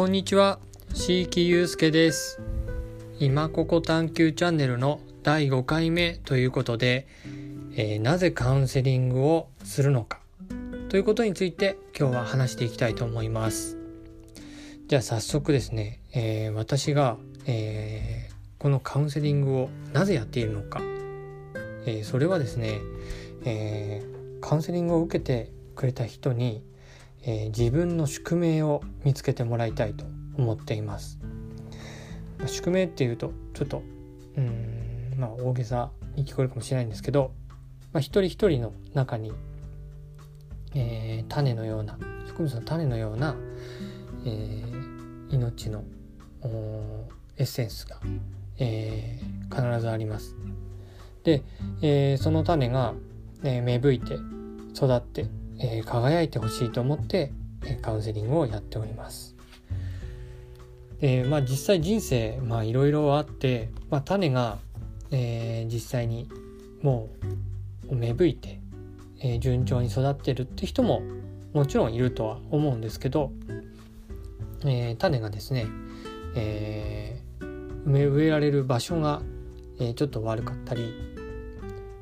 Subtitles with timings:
[0.00, 0.58] こんにちは、
[0.94, 2.40] 椎木祐介です。
[3.18, 7.06] 今ここ探求チャンネルの第5回目ということで、
[7.76, 10.20] えー、なぜカウンセリングをするのか
[10.88, 13.76] ということについて今日は話していきたいと思います。
[14.88, 20.80] じゃあ早速ですね、えー、私が、えー、このカウンセリングをなぜやっているのか、
[21.84, 22.80] えそれはですね、
[23.44, 24.02] え
[24.40, 26.64] カウンセリングを受けてくれた人に
[27.22, 30.04] えー、自分の宿命を見つけてもらいたいと
[30.36, 31.18] 思っています。
[32.46, 33.82] 宿命っていうとちょっと
[34.36, 37.32] うんまあ大げさに聞こえるかもしれないんですけど、
[37.92, 39.32] まあ、一人一人の中に、
[40.74, 43.36] えー、種のような植物の種のような、
[44.24, 45.84] えー、命の
[47.36, 48.00] エッセンスが、
[48.58, 50.36] えー、必ずあります。
[51.22, 51.42] で、
[51.82, 52.94] えー、その種が、
[53.42, 54.18] え芽吹いて
[54.74, 55.26] 育って
[55.60, 57.32] えー、輝いてほしいと思って、
[57.64, 59.36] えカウンセリングをやっております。
[61.00, 64.58] でまあ実際人生まあいろいろあって、まあ、種が、
[65.10, 66.28] えー、実際に
[66.82, 67.08] も
[67.88, 68.60] う芽吹いて、
[69.20, 71.02] えー、順調に育ってるって人も
[71.52, 73.32] もちろんいるとは思うんですけど、
[74.64, 75.66] えー、種がですね、
[76.36, 79.22] えー、植え植えられる場所が、
[79.78, 80.94] えー、ちょっと悪かったり、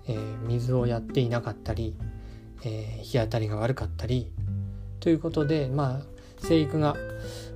[0.07, 1.95] えー、水をやっていなかったり、
[2.65, 4.33] えー、日当たりが悪かったり
[5.01, 6.97] ということでまあ生育が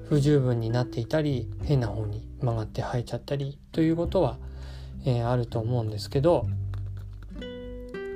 [0.08, 4.38] 不十分になっていたり変な方に曲がって生えちゃったりということは、
[5.04, 6.46] えー、あると思うんですけど、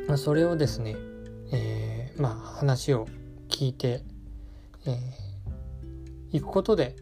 [0.09, 0.97] まあ、それをですね、
[1.53, 3.07] えー、まあ話を
[3.49, 4.03] 聞いて
[4.87, 6.97] い、えー、くことで、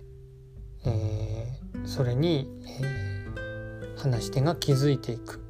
[0.87, 2.49] えー、それに、
[2.81, 5.43] えー、話し手が気づいていく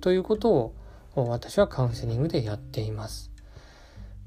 [0.00, 0.74] ということを
[1.14, 3.35] 私はカウンセリングでやっています。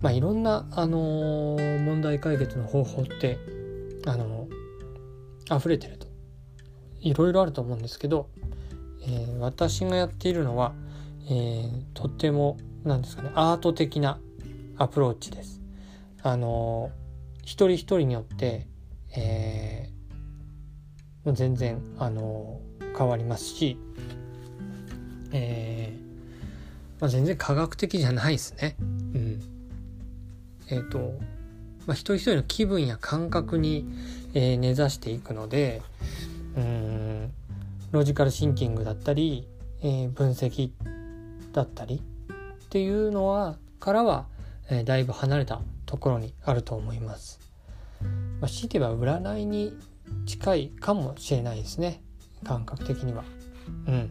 [0.01, 3.37] まあ、いろんな、あのー、問題解決の方法って、
[4.05, 6.07] あのー、溢れてると。
[7.01, 8.29] いろいろあると思うんですけど、
[9.01, 10.73] えー、私がやっているのは、
[11.29, 14.19] えー、とっても、なんですかね、アート的な
[14.77, 15.61] アプローチです。
[16.23, 18.67] あのー、一人一人によって、
[19.17, 23.77] えー、もう全然、あのー、変わりますし、
[25.31, 28.75] えーまあ、全然科学的じゃないですね。
[30.69, 31.13] えっ、ー、と、
[31.85, 33.85] まあ、一人一人の気分や感覚に、
[34.33, 35.81] えー、根ざしていくので
[36.55, 37.33] うん
[37.91, 39.47] ロジカルシンキングだったり、
[39.81, 40.71] えー、分析
[41.53, 42.01] だったり
[42.65, 44.27] っていうのはからは、
[44.69, 47.39] えー、だいぶ離れたところにあると思います。
[48.39, 49.73] まあ、強いては占いに
[50.25, 52.01] 近いかもしれないですね
[52.43, 53.23] 感覚的には。
[53.87, 54.09] うん。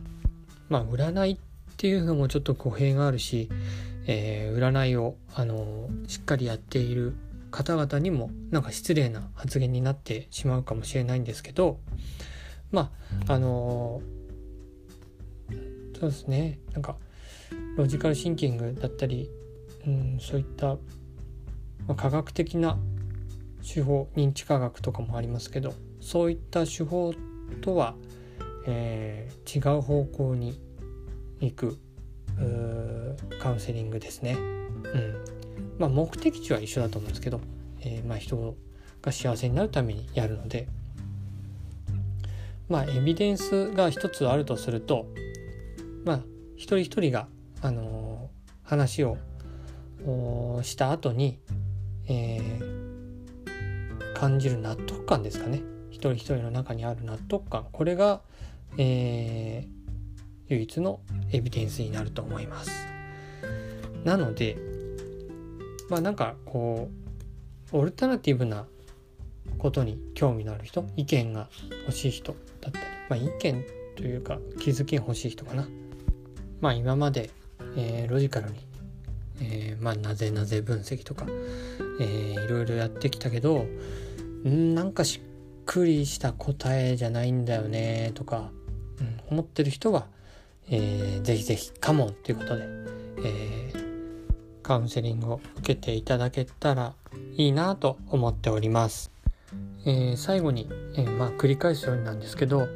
[0.68, 1.38] まあ占いっ
[1.76, 3.48] ていうのもちょっと語弊があるし
[4.08, 7.14] えー、占いを、あのー、しっかりやっている
[7.50, 11.78] 方々にもなんか失礼な発言になってしまうかもしれないんですけど
[12.72, 12.90] ま
[13.28, 16.58] ああのー、そうですね。
[16.72, 16.96] なんか
[17.76, 19.30] ロジカルシンキングだったり、
[19.86, 20.78] うん、そういった、ま
[21.88, 22.78] あ、科学的な
[23.62, 27.12] 手法認知科学とかもありますけどそういった手法
[27.60, 27.94] とは、
[28.66, 30.60] えー、違う方向に
[31.40, 31.78] 行く
[33.40, 34.32] カウンセリングですね。
[34.34, 35.14] うん。
[35.78, 37.40] まあ、目的地は一緒だと思うんですけど、
[37.80, 38.56] えー、まあ、人
[39.02, 40.68] が幸せになるためにやるので。
[42.68, 45.06] まあエビデンスが一つあるとすると
[46.04, 46.20] まあ
[46.56, 47.28] 一人一人が、
[47.62, 49.16] あのー、話を
[50.62, 51.38] した後に、
[52.08, 55.62] えー、感じる納得感ですかね。
[55.90, 57.66] 一人一人の中にある納得感。
[57.72, 58.20] これが、
[58.76, 59.77] えー、
[60.48, 61.00] 唯一の
[61.32, 62.70] エビデンスになると思います。
[64.04, 64.56] なので
[65.88, 66.88] まあなんかこ
[67.72, 68.66] うオルタナティブな
[69.58, 71.48] ことに興味のある人意見が
[71.86, 73.64] 欲しい人だったり、まあ、意見
[73.96, 75.68] というか気づき欲しい人かな。
[76.60, 77.30] まあ今まで、
[77.76, 78.56] えー、ロジカルに、
[79.40, 81.26] えー、まあなぜなぜ分析とか、
[82.00, 83.66] えー、いろいろやってきたけど
[84.46, 85.22] んなんかしっ
[85.64, 88.50] くりした答えじゃないんだよねとか、
[89.00, 90.06] うん、思ってる人は
[90.70, 92.64] えー、ぜひぜひカモンということで、
[93.24, 96.94] えー、カウンセリングを受けていただけたら
[97.36, 99.10] いいなと思っております。
[99.86, 102.68] えー、最後に、えー、まあ、繰り返すようになんですけど、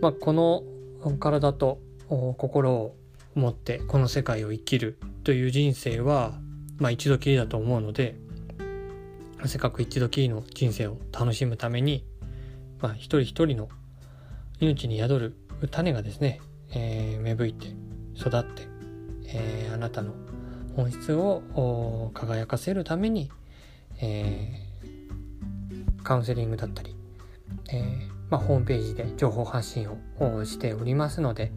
[0.00, 0.62] まあ、この
[1.18, 1.78] 体と
[2.36, 2.96] 心を
[3.34, 6.34] 持ってこの世界を生きるという人生は、
[6.78, 8.16] まあ、一度きりだと思うので
[9.46, 12.04] せっかく一度きりの人生を楽しむために、
[12.80, 13.68] まあ、一人一人の
[14.58, 15.36] 命に宿る
[15.70, 16.40] 種がですね
[16.72, 17.68] えー、芽吹いて
[18.16, 18.62] 育って、
[19.26, 20.12] えー、あなたの
[20.76, 23.30] 本質を輝かせるために、
[24.00, 24.66] え
[26.02, 26.96] カウンセリングだったり、
[27.72, 31.52] えー、まあ、ホームページで情報発信をしておりますので、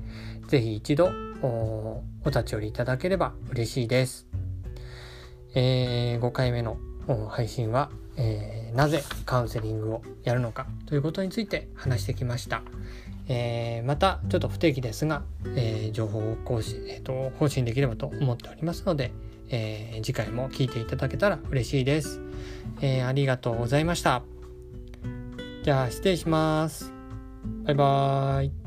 [0.48, 1.12] 是非一度
[1.42, 4.28] お立ち寄りいただければ嬉しいです。
[5.56, 6.78] えー、5回目の
[7.30, 12.62] 配信は、えー、なぜカウンセリングをやるのかということについて話してきました。
[13.28, 15.24] えー、またちょっと不定期ですが、
[15.56, 19.12] えー、情報を更新、えーと、更新できればと思っておりますので、
[19.50, 22.20] え、次回も聞いていただけたら嬉しいです、
[22.82, 24.24] えありがとうございました。
[25.64, 26.92] じゃあ失礼します。
[27.64, 28.63] バイバーイ。